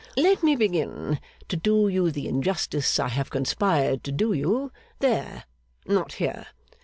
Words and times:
Let 0.17 0.41
me 0.41 0.55
begin 0.55 1.19
to 1.47 1.55
do 1.55 1.87
you 1.87 2.09
the 2.09 2.27
injustice 2.27 2.97
I 2.99 3.09
have 3.09 3.29
conspired 3.29 4.03
to 4.05 4.11
do 4.11 4.33
you, 4.33 4.71
there 4.99 5.43
not 5.85 6.13
here. 6.13 6.47